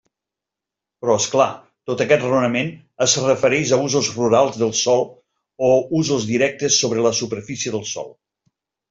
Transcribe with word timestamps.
Però, 1.01 1.15
és 1.23 1.25
clar, 1.33 1.49
tot 1.91 1.99
aquest 2.05 2.23
raonament 2.23 2.71
es 3.07 3.13
refereix 3.25 3.73
a 3.73 3.79
usos 3.89 4.09
rurals 4.15 4.57
del 4.63 4.73
sòl 4.79 5.05
o 5.69 5.71
usos 6.01 6.27
directes 6.31 6.79
sobre 6.85 7.05
la 7.09 7.13
superfície 7.21 7.75
del 7.77 7.85
sòl. 7.93 8.11